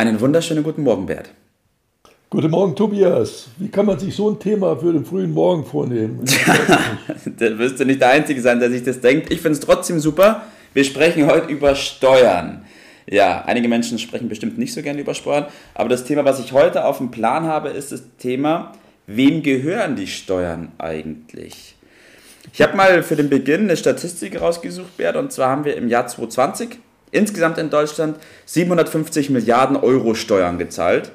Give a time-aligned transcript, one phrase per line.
[0.00, 1.28] Einen wunderschönen guten Morgen, Bert.
[2.30, 3.48] Guten Morgen, Tobias.
[3.58, 6.24] Wie kann man sich so ein Thema für den frühen Morgen vornehmen?
[7.38, 9.30] da wirst du nicht der Einzige sein, der sich das denkt.
[9.30, 10.46] Ich finde es trotzdem super.
[10.72, 12.64] Wir sprechen heute über Steuern.
[13.10, 16.54] Ja, einige Menschen sprechen bestimmt nicht so gerne über Steuern, aber das Thema, was ich
[16.54, 18.72] heute auf dem Plan habe, ist das Thema,
[19.06, 21.74] wem gehören die Steuern eigentlich?
[22.54, 25.90] Ich habe mal für den Beginn eine Statistik rausgesucht, Bert, und zwar haben wir im
[25.90, 26.78] Jahr 2020
[27.12, 31.12] insgesamt in Deutschland 750 Milliarden Euro Steuern gezahlt.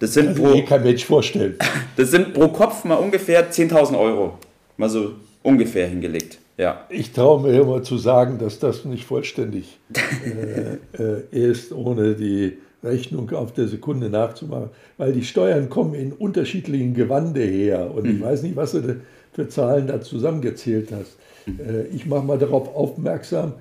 [0.00, 1.56] Das sind pro, kein Mensch vorstellen.
[1.96, 4.38] Das sind pro Kopf mal ungefähr 10.000 Euro.
[4.76, 6.38] Mal so ungefähr hingelegt.
[6.56, 6.86] Ja.
[6.88, 9.78] Ich traue mir immer zu sagen, dass das nicht vollständig
[10.24, 14.70] äh, äh, ist, ohne die Rechnung auf der Sekunde nachzumachen.
[14.98, 17.90] Weil die Steuern kommen in unterschiedlichen Gewande her.
[17.94, 18.16] Und mhm.
[18.16, 19.00] ich weiß nicht, was du
[19.32, 21.16] für Zahlen da zusammengezählt hast.
[21.46, 21.60] Mhm.
[21.60, 23.54] Äh, ich mache mal darauf aufmerksam,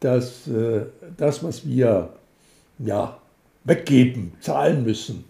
[0.00, 0.82] dass äh,
[1.16, 2.10] das, was wir
[2.78, 3.18] ja,
[3.64, 5.24] weggeben, zahlen müssen,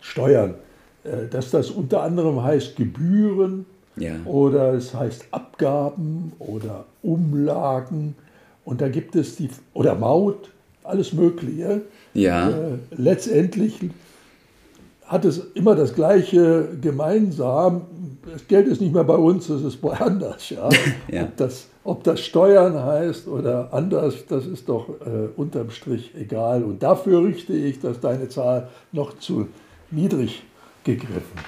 [0.00, 0.54] Steuern,
[1.04, 3.66] äh, dass das unter anderem heißt Gebühren
[3.96, 4.14] ja.
[4.24, 8.14] oder es heißt Abgaben oder Umlagen
[8.64, 10.50] und da gibt es die, oder Maut,
[10.82, 11.82] alles Mögliche.
[12.14, 12.50] Ja.
[12.50, 13.78] Äh, letztendlich
[15.04, 17.82] hat es immer das Gleiche gemeinsam.
[18.32, 20.50] Das Geld ist nicht mehr bei uns, das ist woanders.
[20.50, 20.68] Ja?
[21.08, 21.22] ja.
[21.22, 26.64] Ob, das, ob das Steuern heißt oder anders, das ist doch äh, unterm Strich egal.
[26.64, 29.48] Und dafür richte ich, dass deine Zahl noch zu
[29.90, 30.42] niedrig
[30.84, 31.40] gegriffen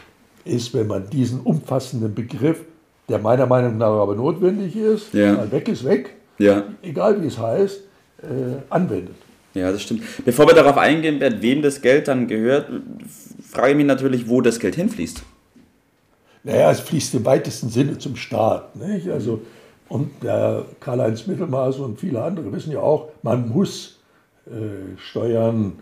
[0.45, 2.61] ist, wenn man diesen umfassenden Begriff,
[3.09, 5.35] der meiner Meinung nach aber notwendig ist, ja.
[5.35, 6.65] mal weg ist weg, ja.
[6.83, 7.81] egal wie es heißt,
[8.23, 8.27] äh,
[8.71, 9.17] anwendet.
[9.55, 10.03] Ja, das stimmt.
[10.25, 12.71] Bevor wir darauf eingehen, wem das Geld dann gehört,
[13.43, 15.23] frage ich mich natürlich, wo das Geld hinfließt.
[16.49, 18.75] Naja, es fließt im weitesten Sinne zum Staat.
[18.75, 19.11] Nicht?
[19.11, 19.43] Also,
[19.89, 24.01] und der Karl-Heinz Mittelmaß und viele andere wissen ja auch, man muss
[24.47, 25.75] äh, Steuern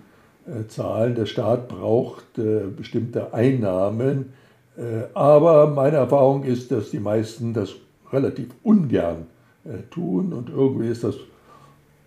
[0.45, 1.15] äh, zahlen.
[1.15, 4.33] Der Staat braucht äh, bestimmte Einnahmen.
[4.77, 7.71] Äh, aber meine Erfahrung ist, dass die meisten das
[8.13, 9.27] relativ ungern
[9.65, 11.15] äh, tun und irgendwie ist das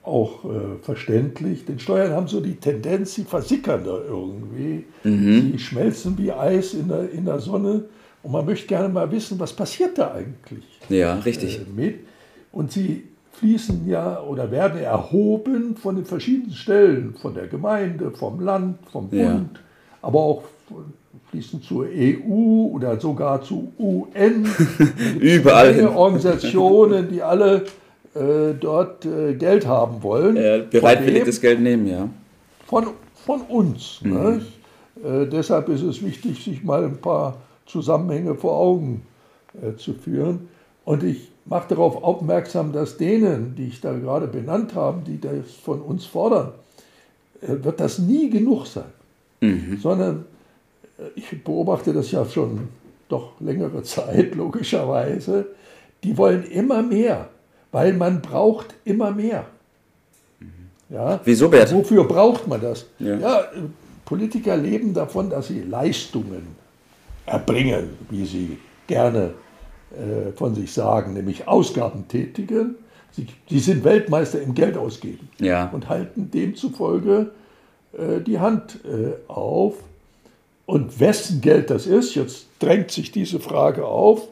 [0.03, 1.63] auch äh, verständlich.
[1.63, 4.83] Denn Steuern haben so die Tendenz, sie versickern da irgendwie.
[5.05, 5.53] Mhm.
[5.53, 7.85] Sie schmelzen wie Eis in der, in der Sonne.
[8.21, 10.65] Und man möchte gerne mal wissen, was passiert da eigentlich.
[10.89, 11.59] Ja, richtig.
[11.59, 11.99] Äh, mit.
[12.51, 13.03] Und sie
[13.33, 19.09] fließen ja oder werden erhoben von den verschiedenen Stellen, von der Gemeinde, vom Land, vom
[19.09, 19.45] Bund, ja.
[20.01, 20.43] aber auch
[21.31, 24.47] fließen zur EU oder sogar zu UN.
[25.19, 25.87] Überall.
[25.87, 27.65] Organisationen, die alle
[28.15, 30.35] äh, dort äh, Geld haben wollen.
[30.35, 32.09] Äh, bereitwilliges Geld nehmen, ja.
[32.65, 32.87] Von,
[33.25, 33.99] von uns.
[34.01, 34.41] Mhm.
[35.03, 37.37] Äh, deshalb ist es wichtig, sich mal ein paar
[37.69, 39.05] Zusammenhänge vor Augen
[39.61, 40.49] äh, zu führen.
[40.85, 45.51] Und ich mache darauf aufmerksam, dass denen, die ich da gerade benannt habe, die das
[45.63, 46.51] von uns fordern,
[47.41, 48.91] äh, wird das nie genug sein.
[49.41, 49.77] Mhm.
[49.81, 50.25] Sondern
[51.15, 52.67] ich beobachte das ja schon
[53.07, 55.47] doch längere Zeit, logischerweise,
[56.03, 57.29] die wollen immer mehr
[57.71, 59.45] weil man braucht immer mehr.
[60.89, 61.19] Ja?
[61.23, 61.73] Wieso, Bert?
[61.73, 62.85] Wofür braucht man das?
[62.97, 63.17] Ja.
[63.17, 63.43] ja.
[64.05, 66.47] Politiker leben davon, dass sie Leistungen
[67.29, 68.57] erbringen, wie sie
[68.87, 69.33] gerne
[69.91, 72.75] äh, von sich sagen, nämlich Ausgaben tätigen.
[73.11, 75.69] Sie, sie sind Weltmeister im Geld ausgeben ja.
[75.69, 77.31] und halten demzufolge
[77.93, 79.75] äh, die Hand äh, auf.
[80.65, 84.27] Und wessen Geld das ist, jetzt drängt sich diese Frage auf.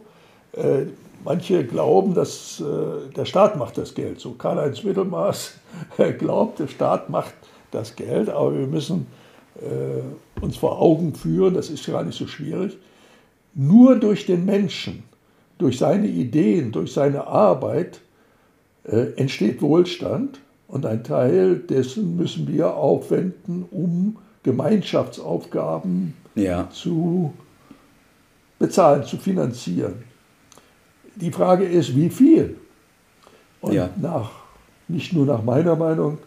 [0.54, 0.86] Äh,
[1.28, 4.22] Manche glauben, dass äh, der Staat macht das Geld.
[4.22, 5.56] So Karl-Heinz Mittelmaß
[6.18, 7.34] glaubt, der Staat macht
[7.72, 9.08] das Geld, aber wir müssen
[9.58, 12.78] äh, uns vor Augen führen, das ist gar nicht so schwierig,
[13.58, 15.04] nur durch den Menschen,
[15.58, 18.02] durch seine Ideen, durch seine Arbeit
[18.84, 26.70] äh, entsteht Wohlstand und ein Teil dessen müssen wir aufwenden, um Gemeinschaftsaufgaben ja.
[26.70, 27.34] zu
[28.60, 30.04] bezahlen, zu finanzieren.
[31.16, 32.58] Die Frage ist, wie viel?
[33.60, 33.90] Und ja.
[34.00, 34.30] nach,
[34.88, 36.20] nicht nur nach meiner Meinung,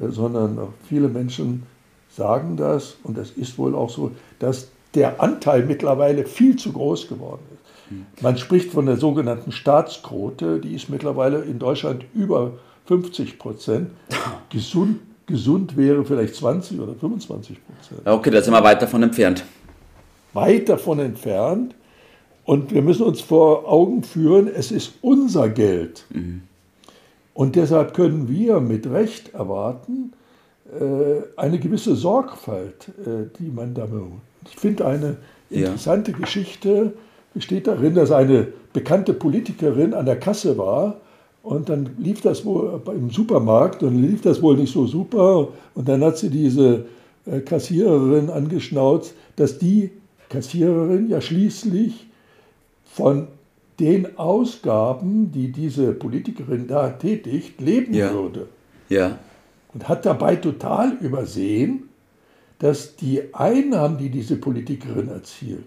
[0.00, 0.58] äh, sondern
[0.88, 1.64] viele Menschen
[2.08, 7.08] sagen das, und das ist wohl auch so, dass der Anteil mittlerweile viel zu groß
[7.08, 8.22] geworden ist.
[8.22, 12.52] Man spricht von der sogenannten Staatsquote, die ist mittlerweile in Deutschland über
[12.86, 13.90] 50 Prozent.
[14.50, 18.06] Gesund, gesund wäre vielleicht 20 oder 25 Prozent.
[18.06, 19.44] Okay, da sind wir weit davon entfernt.
[20.32, 21.74] Weit davon entfernt.
[22.44, 26.04] Und wir müssen uns vor Augen führen, es ist unser Geld.
[26.10, 26.42] Mhm.
[27.34, 30.12] Und deshalb können wir mit Recht erwarten,
[30.72, 33.90] äh, eine gewisse Sorgfalt, äh, die man da
[34.48, 35.16] Ich finde eine
[35.50, 36.18] interessante ja.
[36.18, 36.92] Geschichte
[37.34, 41.00] besteht darin, dass eine bekannte Politikerin an der Kasse war
[41.42, 45.48] und dann lief das wohl im Supermarkt und lief das wohl nicht so super.
[45.74, 46.86] Und dann hat sie diese
[47.26, 49.90] äh, Kassiererin angeschnauzt, dass die
[50.28, 52.06] Kassiererin ja schließlich
[52.84, 53.26] von
[53.80, 58.12] den Ausgaben, die diese Politikerin da tätigt, leben ja.
[58.12, 58.46] würde.
[58.88, 59.18] Ja.
[59.74, 61.88] Und hat dabei total übersehen,
[62.62, 65.66] dass die Einnahmen, die diese Politikerin erzielt,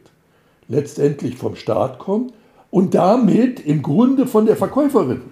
[0.69, 2.31] letztendlich vom Staat kommen
[2.71, 5.21] und damit im Grunde von der Verkäuferin.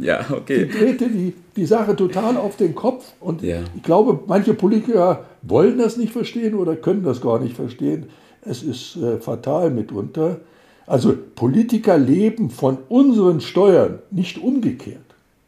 [0.00, 0.64] Ja, okay.
[0.66, 3.60] Die drehte die, die Sache total auf den Kopf und ja.
[3.76, 8.06] ich glaube, manche Politiker wollen das nicht verstehen oder können das gar nicht verstehen.
[8.42, 10.40] Es ist äh, fatal mitunter.
[10.86, 14.98] Also Politiker leben von unseren Steuern, nicht umgekehrt.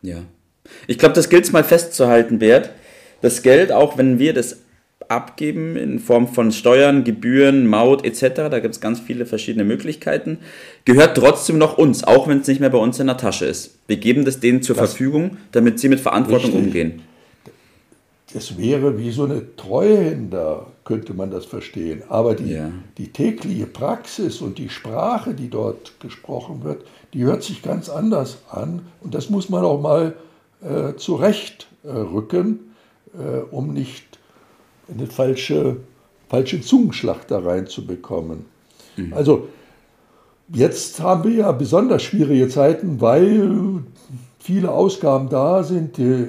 [0.02, 0.18] Ja.
[0.86, 2.70] Ich glaube, das gilt es mal festzuhalten, Bert.
[3.20, 4.58] Das Geld, auch wenn wir das
[5.12, 10.38] abgeben in Form von Steuern, Gebühren, Maut etc., da gibt es ganz viele verschiedene Möglichkeiten,
[10.84, 13.78] gehört trotzdem noch uns, auch wenn es nicht mehr bei uns in der Tasche ist.
[13.86, 16.66] Wir geben das denen zur das Verfügung, damit sie mit Verantwortung richtig.
[16.66, 17.02] umgehen.
[18.34, 22.02] Es wäre wie so eine Treuhänder, könnte man das verstehen.
[22.08, 22.70] Aber die, ja.
[22.98, 28.38] die tägliche Praxis und die Sprache, die dort gesprochen wird, die hört sich ganz anders
[28.50, 28.86] an.
[29.00, 30.14] Und das muss man auch mal
[30.62, 32.74] äh, zurechtrücken,
[33.14, 34.11] äh, um nicht
[34.88, 35.76] eine falsche,
[36.28, 38.44] falsche Zungenschlacht da reinzubekommen.
[38.96, 39.12] Mhm.
[39.12, 39.48] Also
[40.52, 43.82] jetzt haben wir ja besonders schwierige Zeiten, weil
[44.38, 46.26] viele Ausgaben da sind, die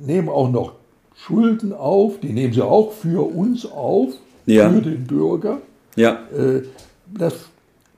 [0.00, 0.72] nehmen auch noch
[1.14, 4.10] Schulden auf, die nehmen sie auch für uns auf,
[4.46, 4.70] ja.
[4.70, 5.58] für den Bürger.
[5.96, 6.20] Ja.
[6.34, 6.62] Äh,
[7.06, 7.34] das,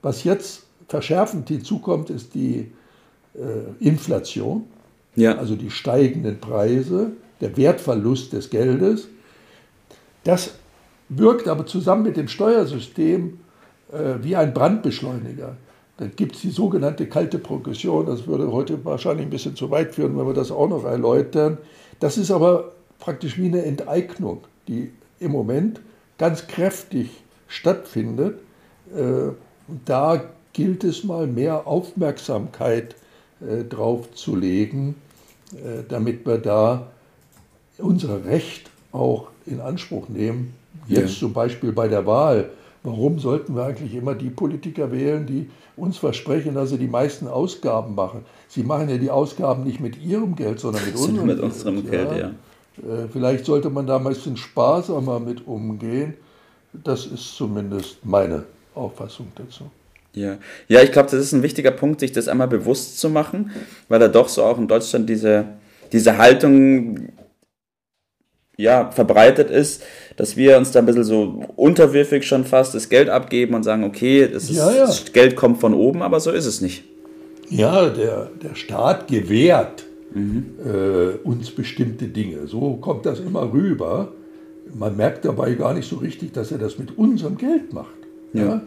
[0.00, 2.72] was jetzt verschärfend hinzukommt, ist die
[3.34, 4.64] äh, Inflation,
[5.14, 5.36] ja.
[5.36, 9.08] also die steigenden Preise, der Wertverlust des Geldes.
[10.24, 10.54] Das
[11.08, 13.38] wirkt aber zusammen mit dem Steuersystem
[13.92, 15.56] äh, wie ein Brandbeschleuniger.
[15.98, 18.06] Dann gibt es die sogenannte kalte Progression.
[18.06, 21.58] Das würde heute wahrscheinlich ein bisschen zu weit führen, wenn wir das auch noch erläutern.
[22.00, 24.90] Das ist aber praktisch wie eine Enteignung, die
[25.20, 25.80] im Moment
[26.18, 27.10] ganz kräftig
[27.46, 28.38] stattfindet.
[28.96, 29.32] Äh,
[29.84, 32.94] da gilt es mal mehr Aufmerksamkeit
[33.40, 34.96] äh, drauf zu legen,
[35.52, 36.88] äh, damit wir da
[37.78, 40.54] unser Recht auch in Anspruch nehmen.
[40.86, 41.20] Jetzt ja.
[41.20, 42.50] zum Beispiel bei der Wahl.
[42.82, 47.28] Warum sollten wir eigentlich immer die Politiker wählen, die uns versprechen, dass sie die meisten
[47.28, 48.24] Ausgaben machen?
[48.48, 52.10] Sie machen ja die Ausgaben nicht mit ihrem Geld, sondern mit unserem, mit unserem Geld.
[52.10, 52.30] Geld ja.
[52.78, 56.14] Äh, vielleicht sollte man da mal ein bisschen sparsamer mit umgehen.
[56.72, 59.70] Das ist zumindest meine Auffassung dazu.
[60.14, 60.38] Ja,
[60.68, 63.50] ja ich glaube, das ist ein wichtiger Punkt, sich das einmal bewusst zu machen,
[63.88, 65.44] weil da doch so auch in Deutschland diese,
[65.92, 67.08] diese Haltung
[68.56, 69.82] ja, verbreitet ist,
[70.16, 73.84] dass wir uns da ein bisschen so unterwürfig schon fast das Geld abgeben und sagen,
[73.84, 74.86] okay, das, ist, ja, ja.
[74.86, 76.84] das Geld kommt von oben, aber so ist es nicht.
[77.48, 79.84] Ja, der, der Staat gewährt
[80.14, 80.46] mhm.
[80.64, 82.46] äh, uns bestimmte Dinge.
[82.46, 84.12] So kommt das immer rüber.
[84.74, 87.90] Man merkt dabei gar nicht so richtig, dass er das mit unserem Geld macht.
[88.32, 88.44] Ja.
[88.44, 88.62] ja?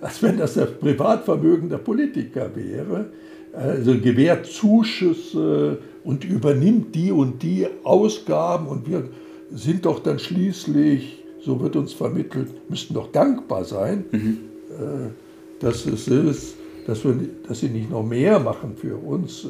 [0.00, 3.06] Als wenn das das Privatvermögen der Politiker wäre.
[3.54, 9.10] Also gewährt Zuschüsse und übernimmt die und die Ausgaben und wir
[9.52, 14.38] sind doch dann schließlich, so wird uns vermittelt, müssten doch dankbar sein, mhm.
[14.70, 15.10] Äh,
[15.60, 16.54] dass es ist,
[16.86, 17.14] dass, wir,
[17.46, 19.48] dass sie nicht noch mehr machen für uns äh,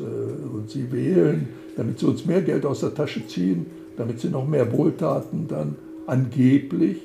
[0.52, 4.46] und sie wählen, damit sie uns mehr Geld aus der Tasche ziehen, damit sie noch
[4.46, 6.96] mehr Wohltaten dann angeblich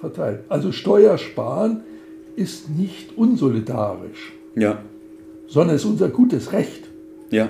[0.00, 0.40] verteilen.
[0.50, 1.80] Also Steuersparen
[2.36, 4.82] ist nicht unsolidarisch, ja.
[5.46, 6.84] sondern ist unser gutes Recht.
[7.30, 7.48] Ja.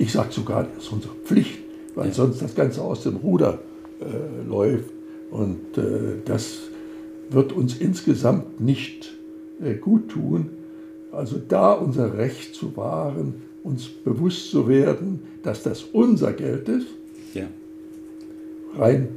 [0.00, 1.58] Ich sage sogar, das ist unsere Pflicht,
[1.94, 2.14] weil ja.
[2.14, 3.58] sonst das Ganze aus dem Ruder
[4.00, 4.88] äh, läuft.
[5.30, 6.60] Und äh, das
[7.28, 9.12] wird uns insgesamt nicht
[9.62, 10.48] äh, gut tun.
[11.12, 16.86] Also da unser Recht zu wahren, uns bewusst zu werden, dass das unser Geld ist,
[17.34, 17.46] ja.
[18.78, 19.08] rein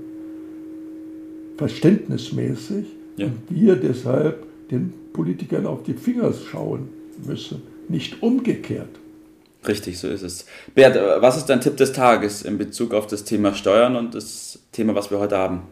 [1.55, 3.27] verständnismäßig, ja.
[3.27, 6.89] und wir deshalb den Politikern auf die Finger schauen
[7.25, 8.99] müssen, nicht umgekehrt.
[9.67, 10.45] Richtig, so ist es.
[10.75, 14.59] Bert, was ist dein Tipp des Tages in Bezug auf das Thema Steuern und das
[14.71, 15.63] Thema, was wir heute haben?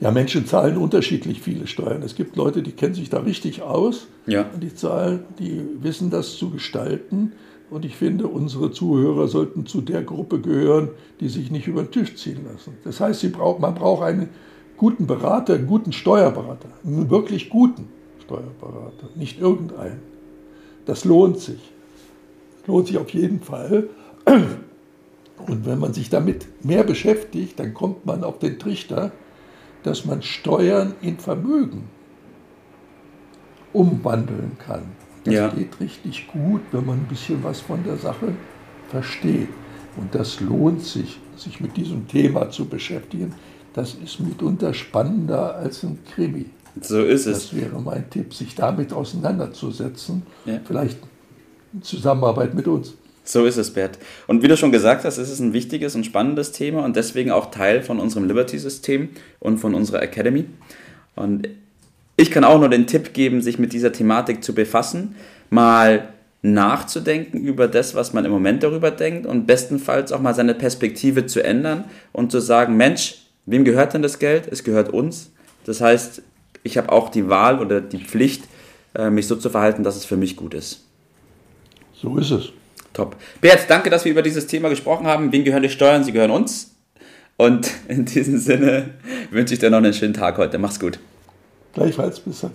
[0.00, 2.02] Ja, Menschen zahlen unterschiedlich viele Steuern.
[2.02, 4.06] Es gibt Leute, die kennen sich da richtig aus.
[4.26, 4.46] Ja.
[4.54, 7.32] Und die zahlen, die wissen das zu gestalten.
[7.70, 10.88] Und ich finde, unsere Zuhörer sollten zu der Gruppe gehören,
[11.20, 12.78] die sich nicht über den Tisch ziehen lassen.
[12.82, 14.30] Das heißt, sie braucht, man braucht einen
[14.78, 17.88] guten Berater, einen guten Steuerberater, einen wirklich guten
[18.24, 20.00] Steuerberater, nicht irgendeinen.
[20.86, 21.60] Das lohnt sich.
[22.70, 23.88] Lohnt sich auf jeden Fall.
[24.26, 29.10] Und wenn man sich damit mehr beschäftigt, dann kommt man auf den Trichter,
[29.82, 31.88] dass man Steuern in Vermögen
[33.72, 34.82] umwandeln kann.
[35.24, 35.48] Das ja.
[35.48, 38.34] geht richtig gut, wenn man ein bisschen was von der Sache
[38.88, 39.48] versteht.
[39.96, 43.34] Und das lohnt sich, sich mit diesem Thema zu beschäftigen.
[43.72, 46.46] Das ist mitunter spannender als ein Krimi.
[46.80, 47.50] So ist es.
[47.50, 50.22] Das wäre mein Tipp, sich damit auseinanderzusetzen.
[50.44, 50.60] Ja.
[50.64, 50.98] Vielleicht
[51.82, 52.94] Zusammenarbeit mit uns.
[53.24, 53.98] So ist es, Bert.
[54.26, 57.30] Und wie du schon gesagt hast, ist es ein wichtiges und spannendes Thema und deswegen
[57.30, 60.46] auch Teil von unserem Liberty-System und von unserer Academy.
[61.14, 61.48] Und
[62.16, 65.14] ich kann auch nur den Tipp geben, sich mit dieser Thematik zu befassen,
[65.48, 66.08] mal
[66.42, 71.26] nachzudenken über das, was man im Moment darüber denkt und bestenfalls auch mal seine Perspektive
[71.26, 74.48] zu ändern und zu sagen, Mensch, wem gehört denn das Geld?
[74.50, 75.30] Es gehört uns.
[75.66, 76.22] Das heißt,
[76.62, 78.44] ich habe auch die Wahl oder die Pflicht,
[78.94, 80.84] äh, mich so zu verhalten, dass es für mich gut ist.
[82.00, 82.52] So ist es.
[82.92, 83.16] Top.
[83.40, 85.32] Bert, danke, dass wir über dieses Thema gesprochen haben.
[85.32, 86.02] Wem gehören die Steuern?
[86.02, 86.74] Sie gehören uns.
[87.36, 88.94] Und in diesem Sinne
[89.30, 90.58] wünsche ich dir noch einen schönen Tag heute.
[90.58, 90.98] Mach's gut.
[91.74, 92.52] Gleichfalls, bis dann.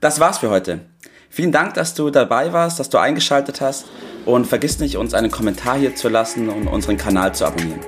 [0.00, 0.80] Das war's für heute.
[1.28, 3.86] Vielen Dank, dass du dabei warst, dass du eingeschaltet hast
[4.24, 7.80] und vergiss nicht, uns einen Kommentar hier zu lassen und unseren Kanal zu abonnieren.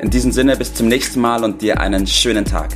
[0.00, 2.70] In diesem Sinne, bis zum nächsten Mal und dir einen schönen Tag.